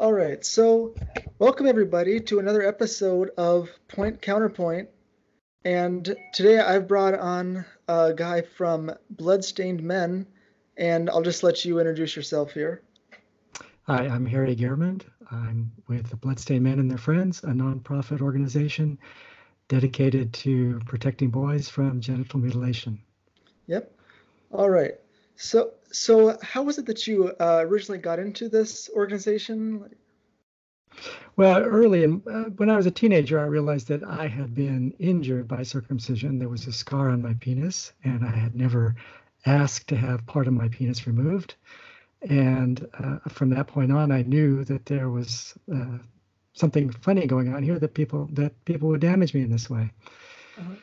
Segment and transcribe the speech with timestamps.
[0.00, 0.94] All right, so
[1.38, 4.88] welcome everybody to another episode of Point Counterpoint.
[5.66, 10.26] And today I've brought on a guy from Bloodstained Men,
[10.78, 12.80] and I'll just let you introduce yourself here.
[13.82, 15.02] Hi, I'm Harry Gehrmund.
[15.30, 18.98] I'm with the Bloodstained Men and Their Friends, a nonprofit organization
[19.68, 22.98] dedicated to protecting boys from genital mutilation.
[23.66, 23.94] Yep.
[24.50, 24.94] All right.
[25.40, 29.88] So, so how was it that you uh, originally got into this organization?
[31.36, 34.92] Well, early in, uh, when I was a teenager, I realized that I had been
[34.98, 36.38] injured by circumcision.
[36.38, 38.96] There was a scar on my penis, and I had never
[39.46, 41.54] asked to have part of my penis removed.
[42.28, 45.96] And uh, from that point on, I knew that there was uh,
[46.52, 49.90] something funny going on here that people that people would damage me in this way.
[50.58, 50.74] Uh-huh.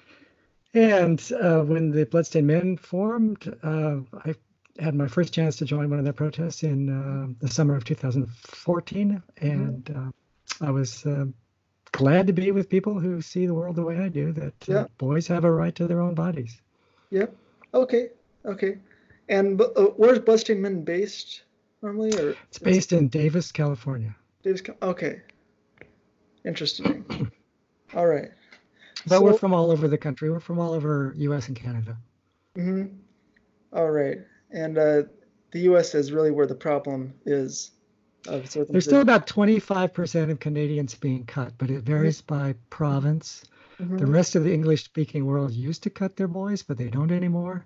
[0.73, 4.33] And uh, when the Bloodstained Men formed, uh, I
[4.79, 7.83] had my first chance to join one of their protests in uh, the summer of
[7.83, 11.25] 2014, and uh, I was uh,
[11.91, 14.31] glad to be with people who see the world the way I do.
[14.31, 14.85] That uh, yeah.
[14.97, 16.61] boys have a right to their own bodies.
[17.09, 17.35] Yep.
[17.73, 18.09] Okay.
[18.45, 18.77] Okay.
[19.29, 19.65] And uh,
[19.97, 21.43] where's Bloodstained Men based
[21.81, 22.17] normally?
[22.17, 24.15] Or it's based in Davis, California.
[24.43, 24.61] Davis.
[24.81, 25.21] Okay.
[26.45, 27.31] Interesting.
[27.95, 28.29] all right.
[29.05, 30.29] But so, we're from all over the country.
[30.29, 31.47] We're from all over U.S.
[31.47, 31.97] and Canada.
[32.55, 32.95] Mm-hmm.
[33.73, 34.19] All right
[34.51, 35.03] and uh,
[35.51, 35.95] the U.S.
[35.95, 37.71] is really where the problem is.
[38.23, 42.47] There's still about 25% of Canadians being cut, but it varies mm-hmm.
[42.47, 43.45] by province.
[43.79, 43.97] Mm-hmm.
[43.97, 47.65] The rest of the English-speaking world used to cut their boys, but they don't anymore.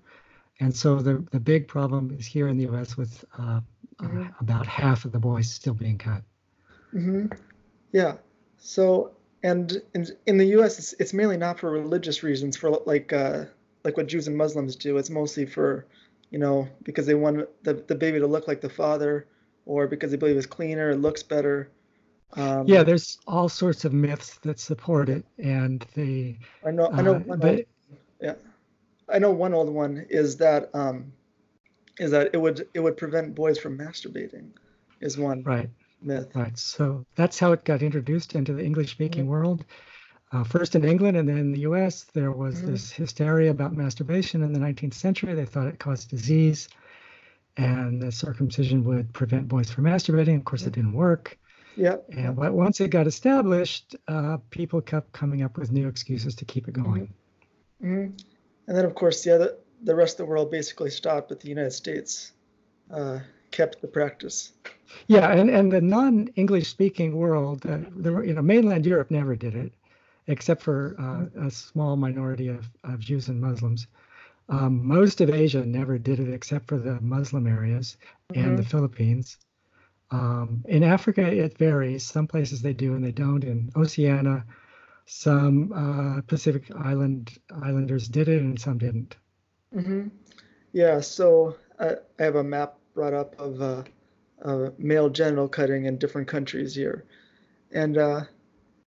[0.59, 2.95] And so the the big problem is here in the U.S.
[2.95, 3.61] with uh,
[3.99, 4.21] mm-hmm.
[4.21, 6.21] uh, about half of the boys still being cut.
[6.93, 7.27] Mm-hmm.
[7.91, 8.17] Yeah.
[8.59, 10.77] So and in in the U.S.
[10.77, 13.45] It's, it's mainly not for religious reasons, for like uh,
[13.83, 14.97] like what Jews and Muslims do.
[14.97, 15.87] It's mostly for
[16.31, 19.27] you know, because they want the, the baby to look like the father
[19.65, 21.69] or because they believe it's cleaner, it looks better.
[22.33, 26.39] Um, yeah, there's all sorts of myths that support it, and they.
[26.65, 26.89] I know.
[26.91, 27.15] I know.
[27.15, 27.65] Uh, one but, old,
[28.21, 28.33] yeah,
[29.09, 31.11] I know one old one is that um,
[31.99, 34.51] is that it would it would prevent boys from masturbating,
[35.01, 35.69] is one right
[36.01, 36.29] myth.
[36.33, 36.57] Right.
[36.57, 39.31] So that's how it got introduced into the English-speaking mm-hmm.
[39.31, 39.65] world,
[40.31, 42.71] uh, first in England and then in the US, there was mm-hmm.
[42.71, 45.33] this hysteria about masturbation in the 19th century.
[45.33, 46.69] They thought it caused disease
[47.57, 50.37] and the circumcision would prevent boys from masturbating.
[50.37, 51.37] Of course, it didn't work.
[51.75, 51.97] Yeah.
[52.09, 56.45] And but once it got established, uh, people kept coming up with new excuses to
[56.45, 57.13] keep it going.
[57.81, 57.93] Mm-hmm.
[57.93, 58.15] Mm-hmm.
[58.67, 61.49] And then, of course, the other, the rest of the world basically stopped, but the
[61.49, 62.31] United States
[62.93, 64.53] uh, kept the practice.
[65.07, 69.55] Yeah, and, and the non-English speaking world, uh, the, you know, mainland Europe never did
[69.55, 69.73] it
[70.27, 73.87] except for uh, a small minority of, of Jews and Muslims.
[74.49, 77.97] Um, most of Asia never did it except for the Muslim areas
[78.31, 78.43] mm-hmm.
[78.43, 78.63] and the.
[78.63, 79.37] Philippines.
[80.11, 82.03] Um, in Africa, it varies.
[82.03, 83.43] Some places they do and they don't.
[83.43, 84.45] In Oceania,
[85.05, 89.15] some uh, Pacific Island islanders did it and some didn't.
[89.73, 90.09] Mm-hmm.
[90.73, 93.83] Yeah, so I, I, have a map brought up of uh,
[94.43, 97.05] uh, male genital cutting in different countries here.
[97.71, 98.21] And uh,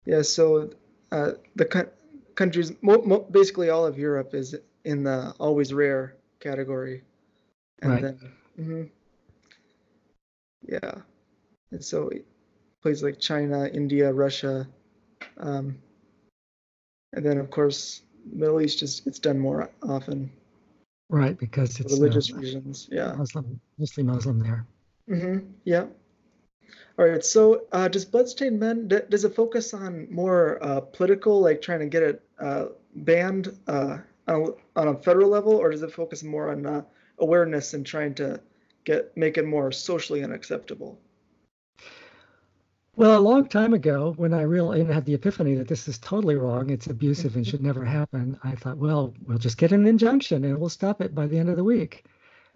[0.05, 0.71] yeah, so
[1.15, 1.91] uh, the co-
[2.35, 7.03] countries, mo- mo- basically all of Europe is in the always rare category.
[7.83, 8.03] And right.
[8.03, 8.19] then,
[8.59, 8.83] mm-hmm,
[10.67, 10.95] yeah.
[11.71, 12.11] And so
[12.83, 14.67] places like China, India, Russia,
[15.39, 15.79] um,
[17.13, 20.31] and then of course Middle East is it's done more often.
[21.11, 22.89] Right, because it's religious uh, reasons.
[22.91, 23.15] Yeah.
[23.15, 24.67] Muslim, mostly Muslim there.
[25.09, 25.47] Mm-hmm.
[25.65, 25.87] Yeah.
[26.99, 27.25] All right.
[27.25, 31.81] So, uh, does Bloodstained Men d- does it focus on more uh, political, like trying
[31.81, 33.99] to get it uh, banned uh,
[34.29, 34.35] on
[34.77, 36.83] a, on, a, federal level, or does it focus more on uh,
[37.19, 38.41] awareness and trying to
[38.85, 40.99] get make it more socially unacceptable?
[42.97, 46.37] Well, a long time ago, when I really had the epiphany that this is totally
[46.37, 50.45] wrong, it's abusive and should never happen, I thought, well, we'll just get an injunction
[50.45, 52.05] and we'll stop it by the end of the week.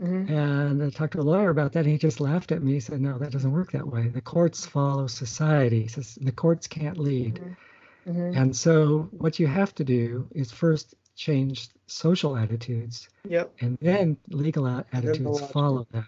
[0.00, 0.32] Mm-hmm.
[0.32, 2.74] And I talked to a lawyer about that, and he just laughed at me.
[2.74, 4.08] He said, "No, that doesn't work that way.
[4.08, 5.82] The courts follow society.
[5.82, 8.10] He says the courts can't lead." Mm-hmm.
[8.10, 8.38] mm-hmm.
[8.38, 13.52] And so, what you have to do is first change social attitudes, yep.
[13.60, 16.04] and then legal attitudes follow that.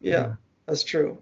[0.00, 0.34] Yeah, yeah,
[0.66, 1.18] that's true.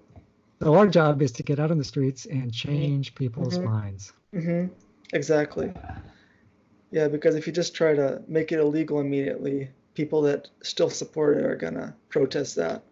[0.63, 3.69] So our job is to get out on the streets and change people's mm-hmm.
[3.69, 4.13] minds.
[4.33, 4.73] Mm-hmm.
[5.13, 5.73] Exactly.
[6.93, 11.39] Yeah, because if you just try to make it illegal immediately, people that still support
[11.39, 12.83] it are going to protest that.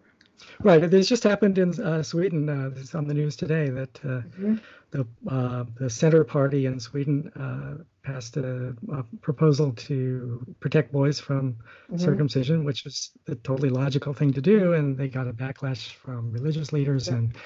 [0.63, 0.91] Right.
[0.91, 2.49] This just happened in uh, Sweden.
[2.49, 4.57] Uh, this is on the news today that uh, mm-hmm.
[4.91, 11.21] the uh, the Center Party in Sweden uh, passed a, a, proposal to protect boys
[11.21, 11.99] from mm-hmm.
[11.99, 16.33] circumcision, which was the totally logical thing to do, and they got a backlash from
[16.33, 17.15] religious leaders yeah.
[17.15, 17.37] and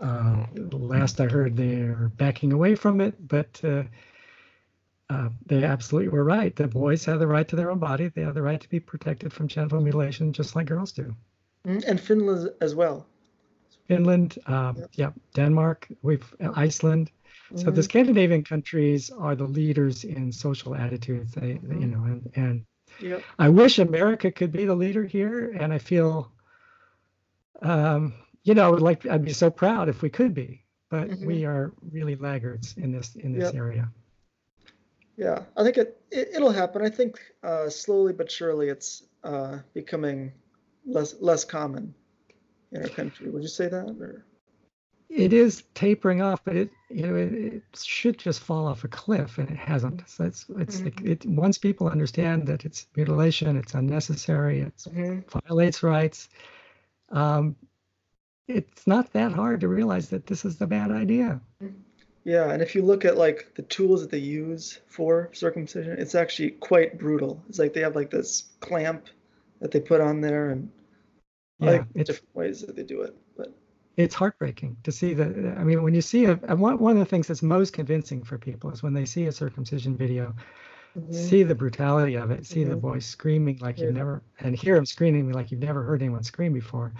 [0.00, 3.62] Uh, last I heard, they're backing away from it, but
[5.14, 6.56] uh, uh, they absolutely were right.
[6.56, 8.08] The boys have the right to their own body.
[8.08, 11.14] They have the right to be protected from genital mutilation, just like girls do.
[11.66, 13.06] Mhm, And Finland as well.
[13.88, 14.90] Finland, um, Yep.
[14.94, 17.10] yeah, Denmark, we've Iceland.
[17.56, 21.32] So the Mhm, Scandinavian countries are the leaders in social attitudes.
[21.32, 22.64] They, they- you know, and, and
[23.00, 23.22] Yep.
[23.38, 26.32] I wish America could be the leader here, and I feel,
[27.62, 31.10] um, you know, I would like I'd be so proud if we could be, but
[31.10, 31.26] Mhm.
[31.26, 33.54] we are really laggards in this in this Yep.
[33.54, 33.90] area.
[35.16, 36.82] Yeah, I think it, it it'll happen.
[36.82, 40.32] I think uh, slowly but surely it's uh, becoming
[40.86, 41.94] less less common
[42.72, 43.30] in our country.
[43.30, 43.96] Would you say that?
[44.00, 44.24] Or
[45.08, 48.88] It is tapering off, but it you know it, it should just fall off a
[48.88, 50.02] cliff, and it hasn't.
[50.08, 54.84] So it's it's like it once people understand that it's mutilation, it's unnecessary, it
[55.30, 56.28] violates rights.
[57.10, 57.54] Um,
[58.48, 61.40] it's not that hard to realize that this is the bad idea.
[62.24, 66.14] Yeah, and if you look at like the tools that they use for circumcision, it's
[66.14, 67.42] actually quite brutal.
[67.48, 69.08] It's like they have like this clamp
[69.60, 70.70] that they put on there, and
[71.58, 73.16] Yeah, like it's different ways that they do it.
[73.36, 73.54] But
[73.96, 75.56] it's heartbreaking to see that.
[75.56, 78.38] I mean, when you see a one one of the things that's most convincing for
[78.38, 80.34] people is when they see a circumcision video,
[81.10, 82.80] see the brutality of it, see the Mhm.
[82.80, 86.52] boy screaming like you've never, and hear him screaming like you've never heard anyone scream
[86.52, 86.92] before,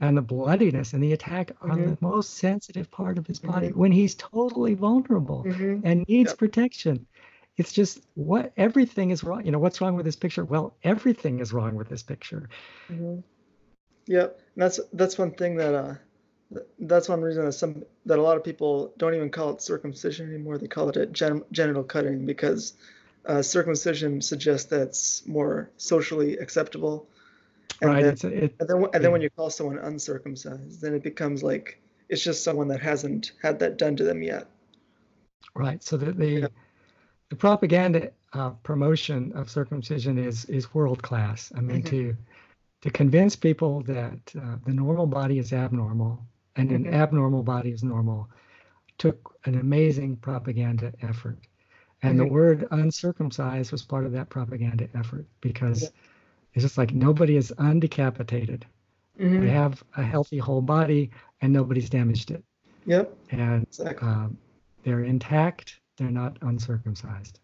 [0.00, 1.98] and the bloodiness and the attack on the Mhm.
[2.00, 3.76] most sensitive part of his body Mhm.
[3.76, 5.84] when he's totally vulnerable Mhm.
[5.84, 6.38] and needs Yep.
[6.38, 7.06] protection.
[7.56, 9.44] It's just what everything is wrong.
[9.44, 10.44] You know, what's wrong with this picture?
[10.44, 12.48] Well, everything is wrong with this picture.
[12.90, 13.22] Mhm.
[14.06, 15.94] Yeah, and that's that's one thing that uh,
[16.80, 20.28] that's one reason that some that a lot of people don't even call it circumcision
[20.28, 20.58] anymore.
[20.58, 22.74] They call it a gen, genital cutting because
[23.26, 27.06] uh, circumcision suggests that it's more socially acceptable.
[27.82, 28.02] And right?
[28.02, 28.54] then, It's it.
[28.60, 29.08] and then and then yeah.
[29.08, 33.58] when you call someone uncircumcised, then it becomes like it's just someone that hasn't had
[33.60, 34.46] that done to them yet.
[35.54, 35.82] Right.
[35.82, 36.46] So the the, Yeah.
[37.30, 41.52] the propaganda uh, promotion of circumcision is is world class.
[41.56, 41.86] I mean, Mhm.
[41.86, 42.16] to
[42.82, 46.24] to convince people that uh, the normal body is abnormal
[46.56, 46.92] and an Mhm.
[46.92, 48.28] abnormal body is normal
[48.98, 51.38] took an amazing propaganda effort.
[52.02, 52.30] And the Mhm.
[52.30, 55.88] word uncircumcised was part of that propaganda effort because Yeah.
[56.54, 58.66] It's just like nobody is undecapitated.
[59.18, 59.40] Mhm.
[59.40, 61.10] They have a healthy whole body
[61.40, 62.44] and nobody's damaged it.
[62.86, 64.08] Yep, And exactly.
[64.08, 64.38] um,
[64.84, 65.80] they're intact.
[65.96, 67.40] They're not uncircumcised.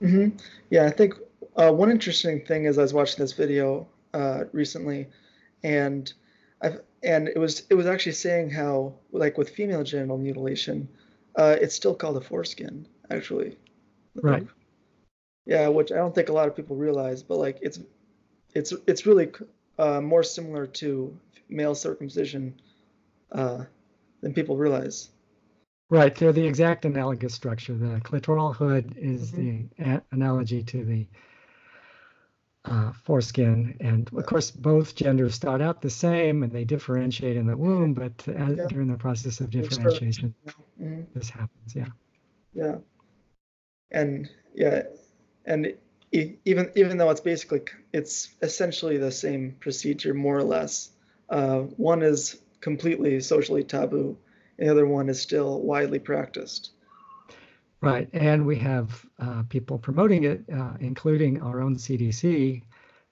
[0.00, 0.28] hmm
[0.70, 1.14] Yeah, I think
[1.56, 5.08] uh, one interesting thing is I was watching this video uh, recently,
[5.62, 6.12] and
[6.62, 10.88] I've and it was it was actually saying how like with female genital mutilation,
[11.36, 13.56] uh, it's still called a foreskin actually.
[14.22, 14.46] Right.
[15.46, 17.80] Yeah, which I don't think a lot of people realize, but like it's
[18.54, 19.30] it's it's really
[19.78, 21.16] uh, more similar to
[21.48, 22.60] male circumcision
[23.32, 23.64] uh,
[24.22, 25.10] than people realize.
[25.90, 26.14] Right.
[26.14, 27.74] They're the exact analogous structure.
[27.74, 29.68] The clitoral hood is Mhm.
[29.78, 31.06] the a- analogy to the
[32.64, 33.76] uh, foreskin.
[33.80, 37.94] And of course, both genders start out the same and they differentiate in the womb,
[37.94, 38.66] but as, Yeah.
[38.66, 40.34] during the process of differentiation,
[40.78, 41.74] hmm this happens.
[41.74, 41.88] Yeah.
[42.54, 42.78] Yeah,
[43.90, 44.82] and yeah,
[45.46, 45.74] and
[46.12, 47.62] even even though it's basically
[47.92, 50.90] it's essentially the same procedure more or less.
[51.28, 54.16] Uh, one is completely socially taboo,
[54.58, 56.70] the other one is still widely practiced.
[57.82, 58.08] Right.
[58.12, 62.62] And we have uh, people promoting it, uh, including our own CDC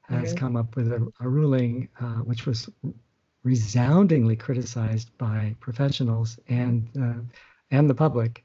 [0.03, 0.37] has Mhm.
[0.37, 2.69] come up with a, a ruling uh, which was
[3.45, 7.21] resoundingly criticized by professionals and uh,
[7.71, 8.45] and the public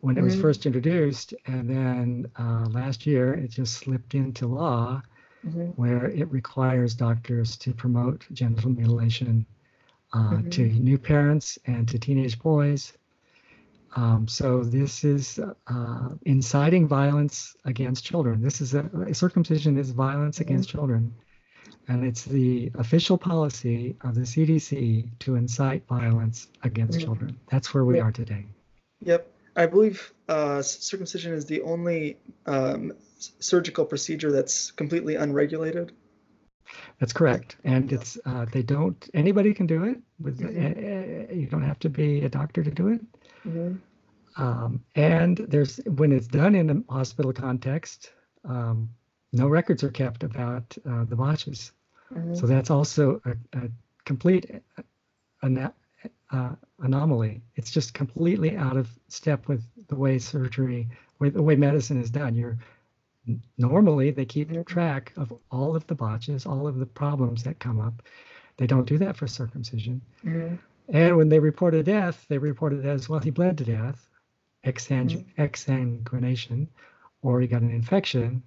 [0.00, 0.40] when it was Mhm.
[0.40, 1.34] first introduced.
[1.46, 5.02] And then uh, last year, it just slipped into law
[5.46, 5.74] Mhm.
[5.76, 9.46] where it requires doctors to promote genital mutilation
[10.12, 12.92] uh, to new parents and to teenage boys.
[13.96, 18.42] Um, so this is uh, inciting violence against children.
[18.42, 21.14] This is a circumcision is violence against children,
[21.88, 27.04] and it's the official policy of the CDC to incite violence against Mhm.
[27.04, 27.36] children.
[27.50, 28.02] That's where we Yeah.
[28.04, 28.46] are today.
[29.02, 35.92] Yep, I believe uh, circumcision is the only um, surgical procedure that's completely unregulated.
[36.98, 39.98] That's correct, and it's uh, they don't anybody can do it.
[40.20, 41.30] With Mhm.
[41.30, 43.00] uh, you don't have to be a doctor to do it.
[43.46, 43.78] Mhm.
[44.36, 48.12] Um, and there's when it's done in a hospital context,
[48.44, 48.88] um,
[49.32, 51.72] no records are kept about uh, the botches.
[52.12, 52.36] Mhm.
[52.36, 53.70] So that's also a, a
[54.04, 54.82] complete uh,
[55.42, 55.74] ana-
[56.34, 57.40] uh, anomaly.
[57.54, 60.88] It's just completely out of step with the way surgery,
[61.20, 62.34] with the way medicine is done.
[62.34, 62.58] You're
[63.56, 67.80] normally they keep track of all of the botches, all of the problems that come
[67.80, 68.02] up.
[68.56, 70.00] They don't do that for circumcision.
[70.24, 70.58] Mhm.
[70.88, 74.06] And when they report a death, they report it as well, he bled to death,
[74.64, 76.68] exsang- exsanguination,
[77.22, 78.42] or he got an infection.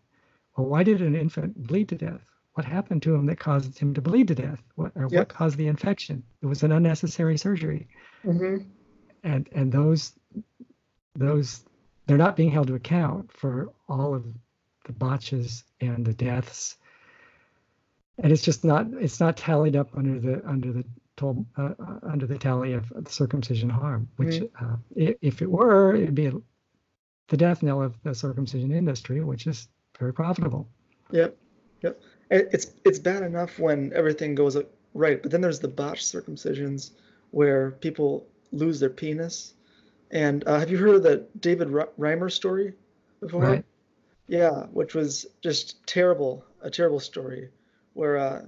[0.55, 2.25] Well, why did an infant bleed to death?
[2.57, 4.63] What happened to him that caused him to bleed to death?
[4.73, 5.11] What, or Yep.
[5.11, 6.23] what caused the infection?
[6.41, 7.87] It was an unnecessary surgery.
[8.23, 8.57] hmm
[9.23, 10.13] And and those
[11.13, 11.63] those
[12.07, 14.25] they're not being held to account for all of
[14.85, 16.79] the botches and the deaths.
[18.17, 20.83] And it's just not it's not tallied up under the under the
[21.15, 25.93] toll, uh, uh, under the tally of the circumcision harm, which uh, if it were,
[25.93, 26.31] it'd be
[27.27, 29.67] the death knell of the circumcision industry, which is
[29.99, 30.67] very profitable.
[31.11, 31.37] Yep.
[31.83, 32.01] Yep.
[32.29, 36.05] It- It's it's bad enough when everything goes uh, right, but then there's the botched
[36.05, 36.91] circumcisions
[37.31, 39.53] where people lose their penis.
[40.11, 42.73] And uh, have you heard of the David Reimer story
[43.19, 43.41] before?
[43.41, 43.65] Right.
[44.27, 47.49] Yeah, which was just terrible, a terrible story,
[47.93, 48.45] where uh,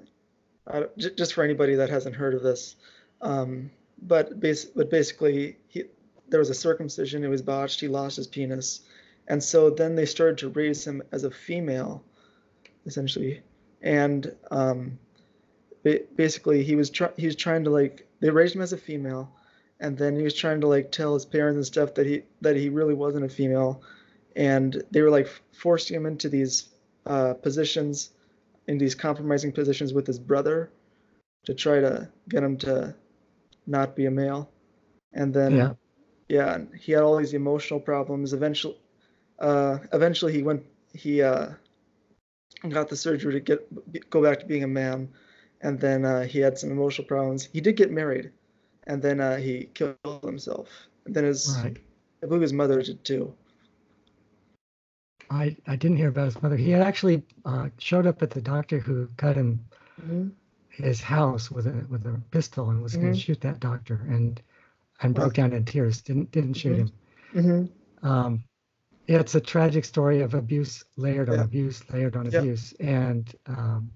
[0.67, 2.75] uh, j- just for anybody that hasn't heard of this,
[3.21, 3.71] um,
[4.01, 5.83] but bas- but basically he
[6.29, 8.81] there was a circumcision, it was botched, he lost his penis,
[9.27, 12.03] and so then they started to raise him as a female,
[12.85, 13.41] essentially,
[13.81, 14.97] and um,
[15.83, 18.77] ba- basically he was try- he was trying to like they raised him as a
[18.77, 19.31] female,
[19.79, 22.55] and then he was trying to like tell his parents and stuff that he that
[22.55, 23.81] he really wasn't a female,
[24.35, 26.69] and they were like forcing him into these
[27.05, 28.11] uh, positions,
[28.67, 30.69] in these compromising positions with his brother,
[31.45, 32.93] to try to get him to
[33.67, 34.49] not be a male,
[35.13, 35.73] and then Yeah.
[36.27, 38.33] yeah, he had all these emotional problems.
[38.33, 38.77] Eventually,
[39.39, 41.51] uh, eventually he went he uh,
[42.67, 45.09] got the surgery to get go back to being a man,
[45.61, 47.45] and then uh, he had some emotional problems.
[47.51, 48.31] He did get married,
[48.87, 50.63] and then uh, he killed himself.
[50.87, 51.77] And then his Right.
[52.05, 53.21] I believe his mother did too.
[55.29, 56.55] I, I didn't hear about his mother.
[56.55, 59.65] He had actually uh, showed up at the doctor who cut him
[59.99, 60.29] hmm
[60.69, 63.15] his house with a with a pistol and was going Mhm.
[63.15, 64.41] to shoot that doctor and
[65.01, 66.01] and broke down in tears.
[66.01, 66.83] Didn't didn't shoot Mhm.
[66.83, 66.93] him.
[67.33, 67.65] hmm
[68.03, 68.43] Um,
[69.17, 71.43] it's a tragic story of abuse layered on Yeah.
[71.43, 72.39] abuse layered on Yeah.
[72.39, 72.73] abuse.
[72.79, 73.91] And um,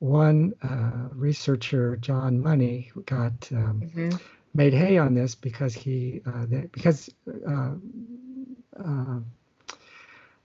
[0.00, 4.16] one uh, researcher, John Money, got um, hmm
[4.54, 7.10] made hay on this because he uh, the, because
[7.48, 7.74] uh,
[8.84, 9.20] uh,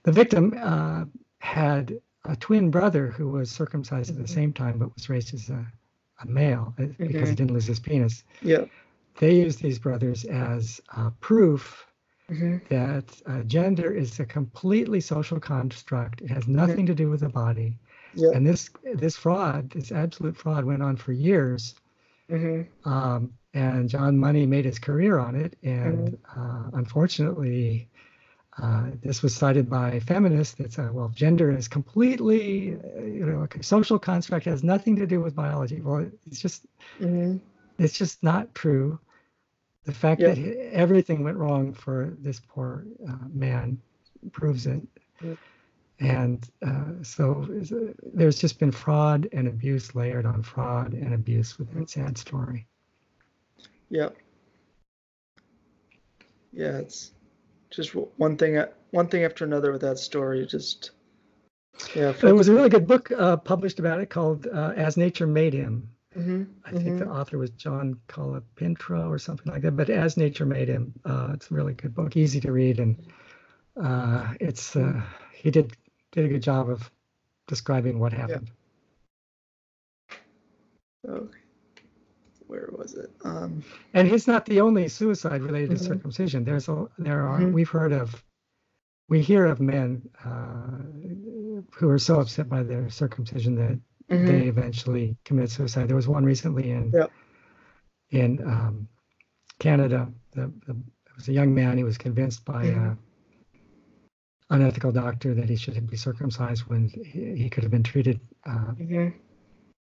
[0.04, 1.04] the victim uh,
[1.38, 4.22] had a twin brother who was circumcised at Mhm.
[4.22, 5.66] the same time but was raised as a,
[6.22, 7.36] a male uh, because he Mhm.
[7.36, 8.24] didn't lose his penis.
[8.42, 8.64] Yeah.
[9.18, 11.86] They used these brothers as uh, proof
[12.34, 16.20] hmm that uh, gender is a completely social construct.
[16.22, 17.78] It has nothing to do with the body.
[18.14, 18.30] Yeah.
[18.34, 21.74] And this this fraud, this absolute fraud, went on for years.
[22.28, 25.56] hmm Um, and John Money made his career on it.
[25.62, 27.88] And uh, unfortunately,
[28.62, 33.46] uh, this was cited by feminists that said, well, gender is completely, uh, you know,
[33.52, 35.80] a social construct, has nothing to do with biology.
[35.80, 36.66] Well, it's just,
[36.98, 37.36] hmm
[37.78, 38.98] it's just not true.
[39.84, 40.34] The fact Yeah.
[40.34, 43.80] that everything went wrong for this poor uh, man
[44.32, 44.82] proves it.
[45.22, 45.34] Yeah.
[46.00, 51.58] And uh, so uh, there's just been fraud and abuse layered on fraud and abuse
[51.58, 52.66] with that sad story.
[53.90, 54.08] Yeah.
[56.52, 57.12] Yeah, it's
[57.70, 60.46] just one thing one thing after another with that story.
[60.46, 60.92] Just
[61.94, 62.12] yeah.
[62.12, 65.52] There was a really good book uh, published about it called uh, As Nature Made
[65.52, 65.88] Him.
[66.14, 69.76] Hmm I think the author was John Colapinto or something like that.
[69.76, 72.96] But As Nature Made Him, uh, it's a really good book, easy to read, and
[73.80, 75.02] uh, it's uh,
[75.32, 75.76] he did
[76.12, 76.90] did a good job of
[77.48, 78.50] describing what happened.
[81.08, 81.38] Okay.
[82.46, 83.10] Where was it?
[83.24, 83.62] Um.
[83.94, 85.86] And he's not the only suicide related to Mhm.
[85.88, 86.44] circumcision.
[86.44, 87.52] There's a there are Mhm.
[87.52, 88.22] we've heard of
[89.08, 90.78] we hear of men uh,
[91.74, 93.78] who are so upset by their circumcision that
[94.08, 95.88] mhm, they eventually commit suicide.
[95.88, 97.12] There was one recently in Yep.
[98.10, 98.88] in um,
[99.58, 100.08] Canada.
[100.32, 101.78] The, the, it was a young man.
[101.78, 102.92] He was convinced by Mhm.
[104.50, 108.20] a unethical doctor that he should be circumcised when he, he could have been treated
[108.46, 109.12] uh, mhm,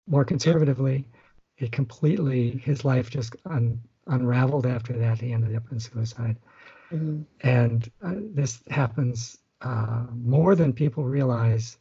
[0.07, 1.09] more conservatively.
[1.59, 5.21] It completely his life just un, unraveled after that.
[5.21, 6.37] He ended up in suicide,
[6.93, 7.25] mhm.
[7.43, 11.79] and uh, this happens uh, more than people realize.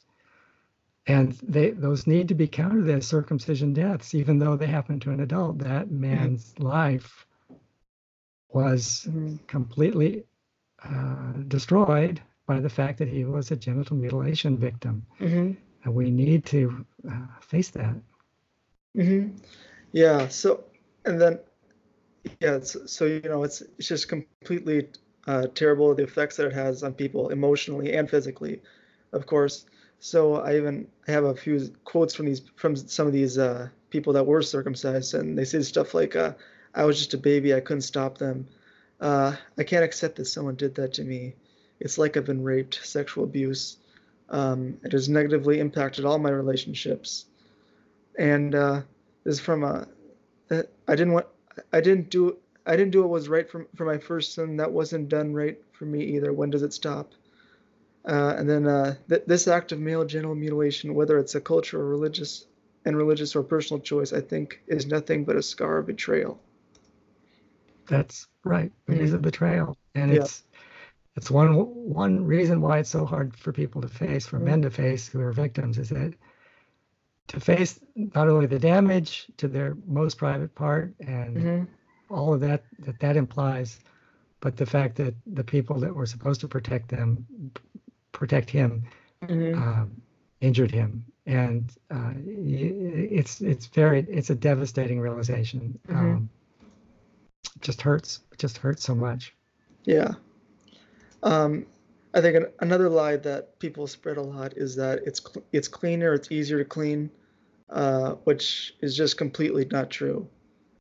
[1.08, 5.12] And they those need to be counted as circumcision deaths, even though they happen to
[5.12, 5.60] an adult.
[5.60, 7.26] That man's life
[8.50, 9.40] was Mhm.
[9.48, 10.26] completely
[10.84, 15.58] uh, destroyed by the fact that he was a genital mutilation victim, Mhm.
[15.84, 17.96] and we need to uh, face that.
[18.96, 19.30] hmm
[19.92, 20.28] Yeah.
[20.30, 20.64] So,
[21.06, 21.40] and then,
[22.40, 22.56] yeah.
[22.56, 24.90] It's, so you know, it's it's just completely
[25.28, 28.62] uh, terrible the effects that it has on people emotionally and physically,
[29.14, 29.66] of course.
[30.00, 34.14] So I even have a few quotes from these from some of these uh, people
[34.14, 36.34] that were circumcised, and they say stuff like, uh,
[36.74, 37.54] I was just a baby.
[37.54, 38.48] I couldn't stop them.
[39.00, 41.36] Uh, I can't accept that someone did that to me.
[41.80, 43.78] It's like I've been raped, sexual abuse.
[44.30, 47.26] Um, it has negatively impacted all my relationships.
[48.18, 48.82] And uh,
[49.24, 49.88] this is from a,
[50.50, 51.28] uh, I didn't want,
[51.74, 54.58] I didn't do, I didn't do what was right for, for my first son.
[54.58, 56.34] That wasn't done right for me either.
[56.34, 57.12] When does it stop?
[58.08, 61.84] Uh, and then uh, th- this act of male genital mutilation, whether it's a cultural
[61.84, 62.46] or religious
[62.86, 66.40] and religious or personal choice, I think is nothing but a scar of betrayal.
[67.88, 68.72] That's right.
[68.88, 70.22] It is a betrayal, and Yeah.
[70.22, 70.44] it's
[71.16, 74.70] it's one one reason why it's so hard for people to face, for men to
[74.70, 76.14] face who are victims, is that
[77.28, 81.68] to face not only the damage to their most private part and Mhm.
[82.10, 83.80] all of that that that implies,
[84.42, 87.26] but the fact that the people that were supposed to protect them,
[88.16, 88.84] protect him,
[89.22, 89.56] Mhm.
[89.56, 90.02] um,
[90.42, 95.78] injured him, and uh, it's it's very it's a devastating realization.
[95.88, 95.96] Mhm.
[95.96, 96.30] Um,
[97.62, 98.22] just hurts.
[98.38, 99.36] Just hurts so much.
[99.84, 100.14] Yeah.
[101.24, 101.66] Um,
[102.14, 105.68] I think an, another lie that people spread a lot is that it's cl- it's
[105.68, 107.10] cleaner, it's easier to clean,
[107.70, 110.28] uh, which is just completely not true.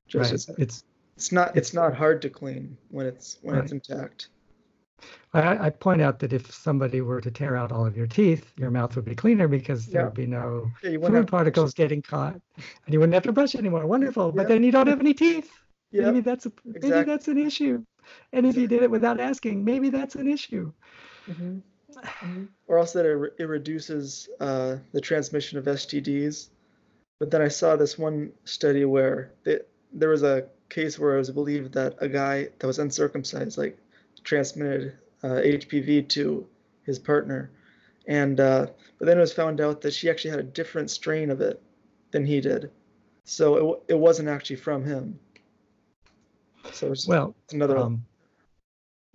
[0.06, 0.34] Just right.
[0.34, 0.84] it's, It's
[1.16, 4.28] it's not it's it's- not hard to clean when it's when it's intact.
[5.34, 8.52] I, I point out that if somebody were to tear out all of your teeth,
[8.56, 10.04] your mouth would be cleaner because there Yeah.
[10.06, 13.24] would be no Yeah, you wouldn't have food particles getting caught, and you wouldn't have
[13.24, 13.86] to brush anymore.
[13.86, 14.48] Wonderful, but Yeah.
[14.48, 15.50] then you don't have any teeth.
[15.90, 17.04] Yeah, Maybe that's a, maybe exactly.
[17.04, 17.84] that's an issue.
[18.32, 20.72] And if you did it without asking, maybe that's an issue.
[21.26, 21.58] hmm
[22.66, 26.48] Or else that it, it reduces uh, the transmission of STDs.
[27.20, 29.60] But then I saw this one study where they,
[29.92, 33.78] there was a case where it was believed that a guy that was uncircumcised like
[34.24, 34.94] transmitted
[35.28, 36.46] HPV to
[36.84, 37.50] his partner,
[38.06, 38.66] and uh,
[38.98, 41.60] but then it was found out that she actually had a different strain of it
[42.10, 42.70] than he did,
[43.24, 45.18] so it, it wasn't actually from him.
[46.72, 47.78] So it's, Well, another.
[47.78, 48.04] Um,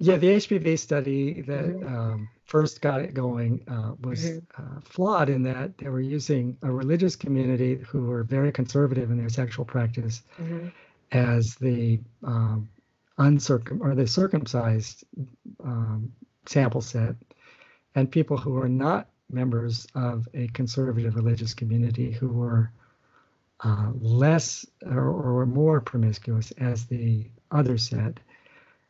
[0.02, 1.86] yeah, the HPV study that Mhm.
[1.88, 4.42] um, first got it going uh, was Mhm.
[4.58, 9.18] uh, flawed in that they were using a religious community who were very conservative in
[9.18, 10.72] their sexual practice Mhm.
[11.12, 12.70] as the um,
[13.20, 15.04] uncircum or the circumcised
[15.64, 16.12] um,
[16.46, 17.16] sample set,
[17.96, 22.72] and people who are not members of a conservative religious community who were
[23.64, 28.20] uh, less or, or were more promiscuous as the other set.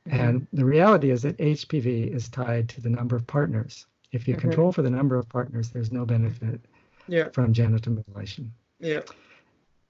[0.06, 3.86] And the reality is that HPV is tied to the number of partners.
[4.12, 4.40] If you Mhm.
[4.40, 6.62] control for the number of partners, there's no benefit
[7.08, 8.54] Yeah, from genital mutilation.
[8.80, 9.02] yeah,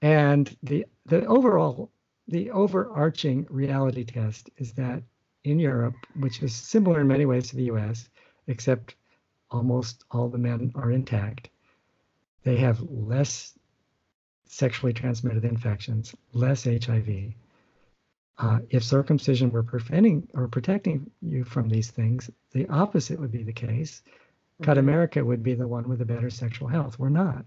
[0.02, 1.90] And the the overall
[2.28, 5.02] the overarching reality test is that
[5.44, 8.08] in Europe, which is similar in many ways to the US,
[8.46, 8.94] except
[9.50, 11.48] almost all the men are intact,
[12.44, 13.58] they have less
[14.46, 17.34] sexually transmitted infections, less HIV.
[18.38, 23.42] Uh, if circumcision were preventing or protecting you from these things, the opposite would be
[23.42, 24.02] the case.
[24.62, 24.80] Cut Mhm.
[24.80, 26.98] America would be the one with the better sexual health.
[26.98, 27.44] We're not.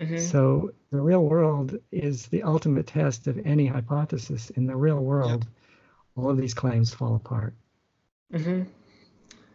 [0.00, 0.16] Mhm.
[0.16, 4.50] So the real world is the ultimate test of any hypothesis.
[4.50, 5.48] In the real world,
[6.16, 7.54] all of these claims fall apart.
[8.32, 8.62] hmm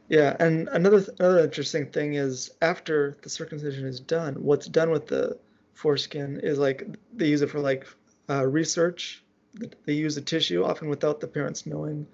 [0.07, 4.91] Yeah, and another th- another interesting thing is after the circumcision is done, what's done
[4.91, 5.37] with the
[5.73, 7.87] foreskin is like they use it for like
[8.29, 9.23] uh, research.
[9.85, 12.07] They use the tissue often without the parents knowing.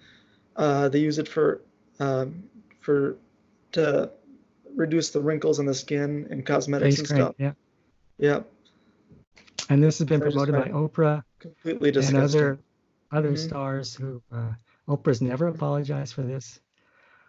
[0.56, 1.62] Uh, they use it for
[2.00, 2.44] um,
[2.82, 3.18] for
[3.74, 4.12] to
[4.76, 7.36] reduce the wrinkles in the skin and cosmetics Face and cream, stuff.
[7.38, 7.54] yeah.
[8.22, 8.42] Yeah,
[9.70, 12.48] And this has been promoted by Oprah completely and disgusting.
[12.48, 12.60] other
[13.12, 13.38] other Mhm.
[13.38, 14.54] stars who uh,
[14.88, 16.60] Oprah's never apologized for this.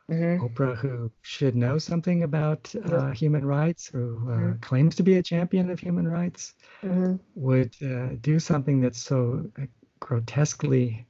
[0.09, 4.61] hmm Oprah, who should know something about uh, human rights, who uh, Mhm.
[4.61, 9.50] claims to be a champion of human rights, hmm would uh, do something that's so
[9.59, 9.66] uh,
[10.00, 11.07] grotesquely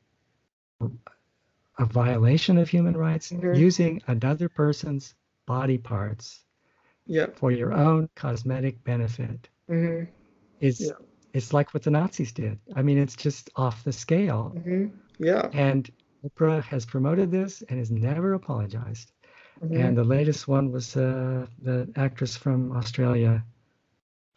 [1.79, 3.55] a violation of human rights, Mhm.
[3.55, 5.14] using another person's
[5.47, 6.45] body parts
[7.07, 7.29] Yeah.
[7.35, 10.05] for your own cosmetic benefit hmm
[10.61, 11.07] is Yeah.
[11.33, 12.59] it's like what the Nazis did.
[12.77, 14.51] I mean, it's just off the scale.
[14.51, 14.87] hmm
[15.18, 15.48] Yeah.
[15.53, 15.90] And
[16.25, 19.12] Oprah has promoted this and has never apologized.
[19.61, 19.79] Mhm.
[19.81, 23.44] And the latest one was uh, the actress from Australia.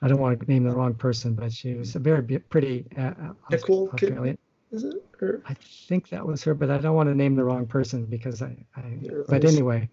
[0.02, 3.02] I don't want to name the wrong person, but she was a very pretty uh,
[3.02, 3.90] uh, Nicole?
[3.94, 4.38] Australian.
[4.72, 4.96] Is it?
[5.22, 5.56] Or, I
[5.88, 8.58] think that was her, but I don't want to name the wrong person because I.
[8.76, 9.90] I but anyway,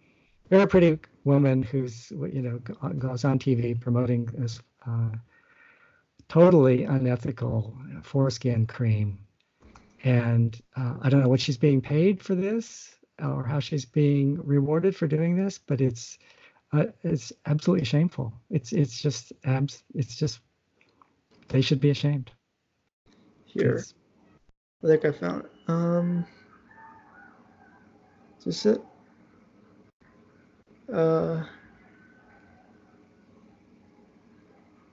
[0.50, 2.58] very pretty woman who's you know
[2.98, 4.60] goes on TV promoting this
[6.28, 9.18] totally unethical foreskin cream,
[10.04, 14.40] and uh, I don't know what she's being paid for this or how she's being
[14.44, 16.18] rewarded for doing this, but it's
[16.72, 18.32] uh, it's absolutely shameful.
[18.50, 20.40] It's it's just abs- it's just
[21.48, 22.30] they should be ashamed.
[23.44, 23.76] here.
[23.76, 23.94] It's-
[24.82, 25.50] I think I found it.
[25.68, 26.26] Um,
[28.38, 28.82] is this it?
[30.92, 31.44] Uh,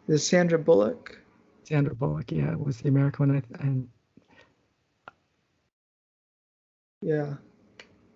[0.10, 1.17] is Sandra Bullock?
[1.63, 3.88] Sandra Bullock, yeah, was the American one, and
[7.02, 7.36] Yeah.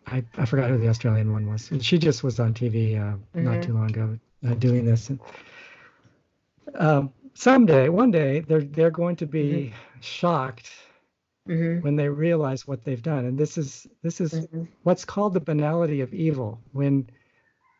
[0.08, 1.72] I, I forgot who the Australian one was.
[1.72, 3.62] And she just was on TV uh, not Mhm.
[3.62, 5.10] too long ago uh, doing this.
[5.10, 5.20] And,
[6.76, 10.72] um, someday, one day, they're they're going to be shocked
[11.50, 11.82] Mm-hmm.
[11.82, 13.26] when they realize what they've done.
[13.26, 14.68] And this is this is Mhm.
[14.84, 16.62] what's called the banality of evil.
[16.72, 17.10] When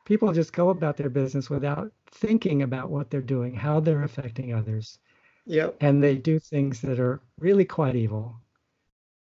[0.06, 4.54] people just go about their business without thinking about what they're doing, how they're affecting
[4.54, 5.00] others,
[5.46, 5.78] Yep.
[5.82, 8.36] and they do things that are really quite evil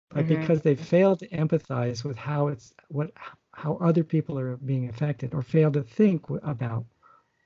[0.10, 0.28] but Mhm.
[0.28, 3.12] because they fail to empathize with how it's what
[3.54, 6.86] how other people are being affected or fail to think about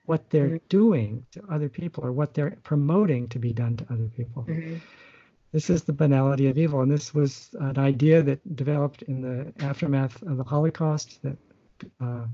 [0.06, 0.70] what they're Mhm.
[0.70, 4.76] doing to other people or what they're promoting to be done to other people hmm
[5.52, 9.54] this is the banality of evil and this was an idea that developed in the
[9.64, 11.38] aftermath of the holocaust that
[12.02, 12.26] uh,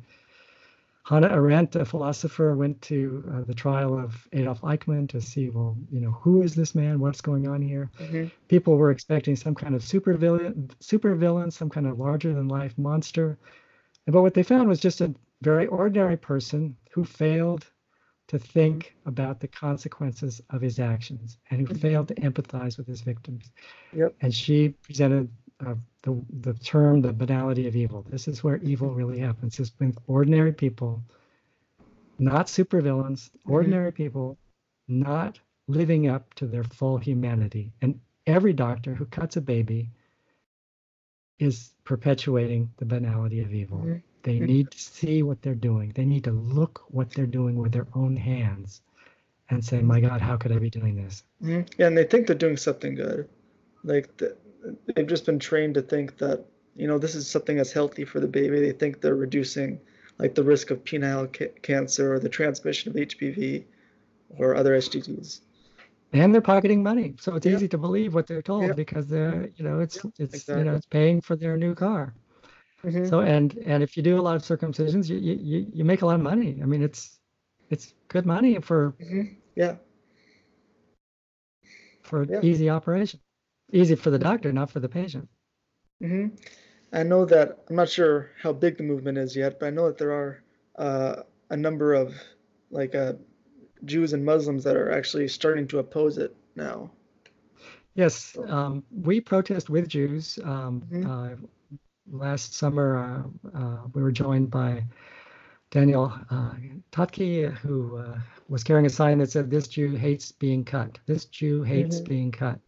[1.09, 5.75] Hannah Arendt, a philosopher, went to uh, the trial of Adolf Eichmann to see, well,
[5.91, 6.99] you know, who is this man?
[6.99, 7.89] What's going on here?
[7.97, 12.33] hmm people were expecting some kind of super villain, super villain, some kind of larger
[12.33, 13.37] than life monster.
[14.05, 17.65] And but what they found was just a very ordinary person who failed
[18.27, 21.79] to think about the consequences of his actions and who Mhm.
[21.79, 23.51] failed to empathize with his victims.
[23.93, 24.15] Yep.
[24.21, 25.29] And she presented
[25.65, 28.05] uh, the the term the banality of evil.
[28.09, 29.59] This is where evil really happens.
[29.59, 31.03] It's when ordinary people,
[32.19, 34.37] not supervillains, ordinary people,
[34.87, 37.71] not living up to their full humanity.
[37.81, 39.89] And every doctor who cuts a baby
[41.39, 43.79] is perpetuating the banality of evil.
[43.79, 44.01] Mhm.
[44.23, 44.47] They Mhm.
[44.47, 45.91] need to see what they're doing.
[45.95, 48.81] They need to look what they're doing with their own hands
[49.49, 52.27] and say, "My God, how could I be doing this?" hmm Yeah, and they think
[52.27, 53.29] they're doing something good.
[53.83, 54.35] Like the,
[54.95, 56.45] they've just been trained to think that
[56.75, 58.59] you know this is something that's healthy for the baby.
[58.59, 59.79] They think they're reducing
[60.17, 63.65] like the risk of penile ca- cancer or the transmission of HPV
[64.37, 65.41] or other STDs.
[66.11, 67.53] And they're pocketing money, so it's Yeah.
[67.53, 68.73] easy to believe what they're told Yeah.
[68.73, 72.15] because they're, you know, it's Yeah, it's you know it's paying for their new car.
[72.83, 76.01] hmm So and and if you do a lot of circumcisions, you you you make
[76.01, 76.59] a lot of money.
[76.61, 77.19] I mean, it's
[77.69, 79.21] it's good money for hmm
[79.55, 79.75] Yeah.
[82.03, 83.19] for easy operation.
[83.71, 85.29] Easy for the doctor, not for the patient.
[86.01, 86.27] hmm
[86.93, 89.87] I know that I'm not sure how big the movement is yet, but I know
[89.87, 90.43] that there are
[90.75, 92.13] uh, a number of
[92.71, 93.13] like uh,
[93.85, 96.91] Jews and Muslims that are actually starting to oppose it now.
[97.95, 100.39] Yes, um, we protest with Jews.
[100.43, 101.03] Um, Mhm.
[101.03, 101.29] uh,
[102.09, 102.97] last summer,
[103.53, 104.85] uh, uh, we were joined by
[105.71, 106.55] Daniel uh,
[106.91, 110.99] Totke, who uh, was carrying a sign that said, "This Jew hates being cut.
[111.05, 112.09] This Jew hates Mhm.
[112.09, 112.59] being cut."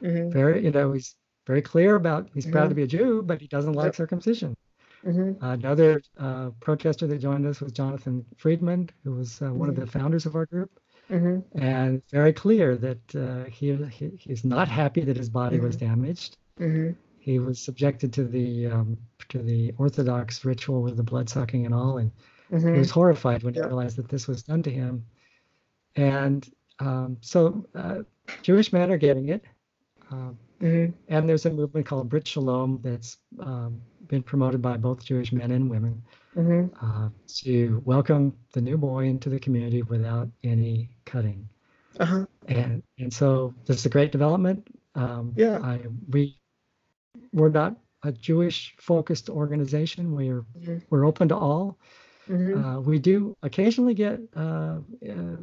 [0.00, 2.68] Hmm Very, you know, he's very clear about he's proud Mhm.
[2.70, 3.94] to be a Jew, but he doesn't like Yep.
[3.96, 4.54] circumcision.
[5.04, 9.68] hmm Uh, another uh, protester that joined us was Jonathan Friedman, who was uh, one
[9.68, 10.70] of the founders of our group.
[11.08, 15.76] hmm and very clear that uh, he, he he's not happy that his body was
[15.76, 16.36] damaged.
[17.18, 18.98] He was subjected to the um,
[19.30, 22.10] to the Orthodox ritual with the blood sucking and all, and
[22.74, 25.04] he was horrified when he realized that this was done to him.
[25.96, 26.48] And
[26.80, 28.02] um, so uh,
[28.42, 29.44] Jewish men are getting it.
[30.10, 35.04] Um, hmm and there's a movement called Brit Shalom that's um, been promoted by both
[35.04, 36.02] Jewish men and women
[36.34, 37.08] hmm uh,
[37.44, 41.48] to welcome the new boy into the community without any cutting.
[42.00, 42.24] Uh-huh.
[42.48, 44.66] and and so this is a great development.
[44.94, 45.58] Um, Yeah.
[45.62, 46.38] I, we
[47.32, 50.14] we're not a Jewish focused organization.
[50.14, 50.82] We're Mhm.
[50.90, 51.78] we're open to all.
[52.26, 54.78] hmm Uh, we do occasionally get uh,
[55.10, 55.36] uh,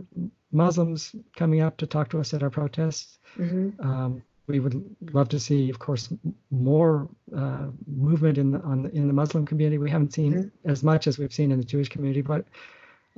[0.51, 3.19] Muslims coming up to talk to us at our protests.
[3.37, 6.09] hmm Um, we would love to see, of course,
[6.51, 9.77] more uh, movement in the on the, in the Muslim community.
[9.77, 10.51] We haven't seen Mhm.
[10.65, 12.45] as much as we've seen in the Jewish community, but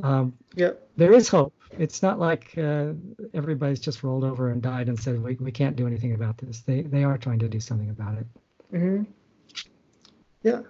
[0.03, 0.89] um, Yep.
[0.95, 1.53] there is hope.
[1.77, 2.93] It's not like uh,
[3.33, 6.61] everybody's just rolled over and died and said we, we can't do anything about this.
[6.61, 8.27] They they are trying to do something about it.
[8.71, 9.03] hmm
[10.43, 10.61] Yeah.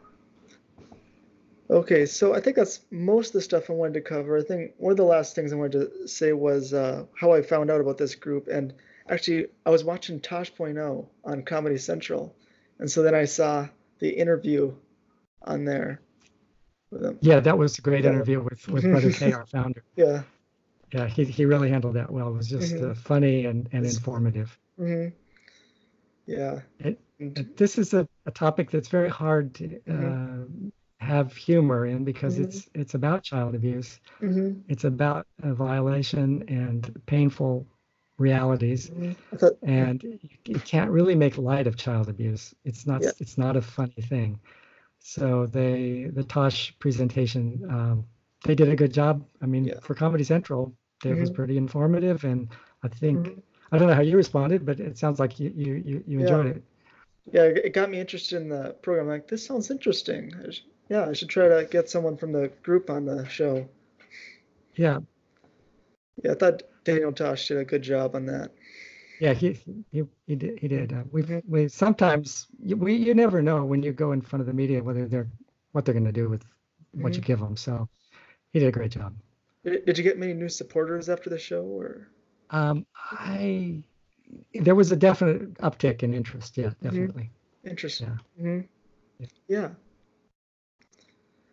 [1.70, 4.38] Okay, so I think that's most of the stuff I wanted to cover.
[4.38, 7.42] I think one of the last things I wanted to say was uh, how I
[7.42, 8.48] found out about this group.
[8.48, 8.74] And
[9.10, 12.36] actually, I was watching Tosh.0 on Comedy Central,
[12.80, 13.68] and so then I saw
[14.00, 14.74] the interview
[15.44, 16.02] on there.
[17.22, 18.12] Yeah, that was a great Yeah.
[18.12, 19.84] interview with with Brother K, our founder.
[19.96, 20.24] Yeah.
[20.94, 22.30] Yeah, he he really handled that well.
[22.30, 22.92] It was just Mhm.
[22.92, 24.58] uh, funny and and It's- informative.
[24.78, 25.08] hmm
[26.26, 26.62] Yeah.
[26.80, 30.46] It- And this is a, a topic that's very hard to uh,
[31.00, 32.44] have humor in because Mhm.
[32.46, 34.00] it's it's about child abuse.
[34.22, 37.66] mhm, It's about a violation and painful
[38.18, 38.90] realities,
[39.64, 40.04] and
[40.46, 42.54] you, can't really make light of child abuse.
[42.66, 43.12] It's not Yeah.
[43.20, 44.40] it's not a funny thing.
[45.00, 48.06] So they the Tosh presentation um,
[48.44, 49.26] they did a good job.
[49.42, 49.80] I mean, Yeah.
[49.82, 51.36] for Comedy Central, it was Mhm.
[51.36, 52.50] pretty informative, and
[52.84, 53.42] I think Mhm.
[53.72, 56.26] I don't know how you responded, but it sounds like you you you, you Yeah.
[56.26, 56.64] enjoyed it.
[57.34, 59.08] yeah, it got me interested in the program.
[59.08, 60.34] Like, this sounds interesting.
[60.46, 63.68] I sh- yeah, I should try to get someone from the group on the show.
[64.76, 65.00] Yeah,
[66.24, 68.52] Yeah, I thought Daniel Tosh did a good job on that.
[69.20, 69.60] yeah, he
[69.92, 70.94] he he did he did.
[70.94, 74.48] Uh, we we sometimes you- we you never know when you go in front of
[74.48, 75.28] the media whether they're
[75.74, 76.44] what they're going to do with
[76.94, 77.26] what you Mhm.
[77.26, 77.58] give them.
[77.58, 77.90] So
[78.54, 79.14] he did a great job.
[79.66, 82.08] Did, did you get many new supporters after the show, or?
[82.52, 83.84] Um, I
[84.54, 86.58] there was a definite uptick in interest.
[86.58, 86.80] Yeah, Mhm.
[86.82, 87.32] definitely.
[87.66, 88.08] Interesting.
[88.38, 88.42] Yeah.
[88.42, 88.60] hmm
[89.20, 89.28] Yeah.
[89.50, 89.70] Yeah.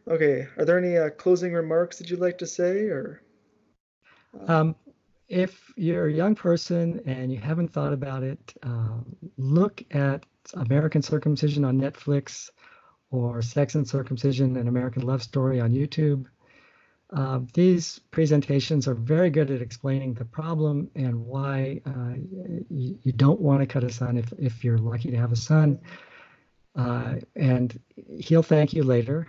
[0.07, 0.47] Okay.
[0.59, 3.20] Are there any uh, closing remarks that you'd like to say, or?
[4.49, 4.75] Um,
[5.35, 9.05] if you're a young person and you haven't thought about it, um,
[9.37, 12.51] look at American Circumcision on Netflix
[13.11, 16.27] or Sex and Circumcision: An American Love Story on YouTube.
[17.11, 22.14] Um, these presentations are very good at explaining the problem and why uh,
[22.70, 25.37] you, you don't want to cut a son if, if you're lucky to have a
[25.37, 25.81] son.
[26.77, 27.79] Uh, and
[28.18, 29.27] he'll thank you later.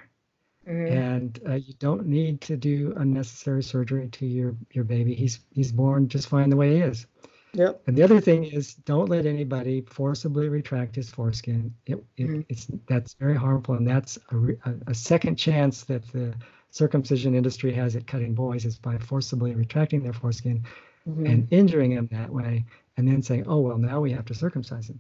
[0.66, 5.16] Mhm, and uh, you don't need to do unnecessary surgery to your your baby.
[5.16, 7.08] He's he's born just fine the way he is.
[7.54, 7.84] Yep.
[7.88, 11.74] And the other thing is, don't let anybody forcibly retract his foreskin.
[11.86, 12.46] It, it Mhm.
[12.50, 14.38] it's that's very harmful, and that's a,
[14.70, 16.34] a, a second chance that the
[16.72, 20.64] circumcision industry has at cutting boys is by forcibly retracting their foreskin
[21.06, 22.66] mhm, and injuring him that way,
[22.98, 25.00] and then saying, "Oh well, now we have to circumcise him."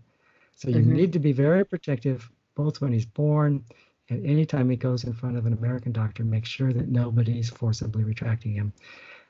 [0.55, 0.95] So you Mhm.
[0.95, 3.63] need to be very protective, both when he's born
[4.09, 6.23] and anytime he goes in front of an American doctor.
[6.23, 8.71] Make sure that nobody's forcibly retracting him.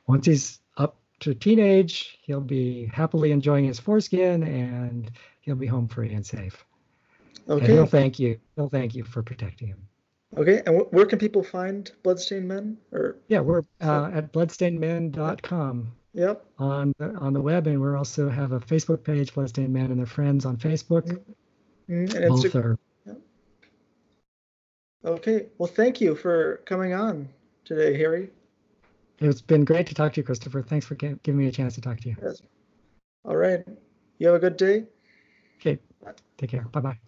[0.07, 5.09] Once he's up to teenage, he'll be happily enjoying his foreskin, and
[5.41, 6.65] he'll be home free and safe.
[7.47, 8.39] And he'll thank you.
[8.55, 9.87] He'll thank you for protecting him.
[10.37, 10.61] Okay.
[10.65, 12.77] And wh- where can people find Bloodstained Men?
[12.91, 15.91] Or Yeah, we're uh, at bloodstainedmen.com.
[16.13, 16.45] yep.
[16.59, 19.99] on the on the web, and we also have a Facebook page, Bloodstained Men and
[19.99, 21.07] their friends on Facebook.
[21.89, 22.79] mhm, And Both Insta- are
[25.05, 25.45] Okay.
[25.57, 27.29] Well, thank you for coming on
[27.63, 28.29] today, Harry.
[29.19, 30.61] It's been great to talk to you, Christopher.
[30.61, 32.15] Thanks for giving me a chance to talk to you.
[32.21, 32.41] Yes.
[33.23, 33.63] All right.
[34.17, 34.85] You have a good day.
[35.59, 35.79] Okay,
[36.37, 36.63] take care.
[36.71, 36.99] Bye bye.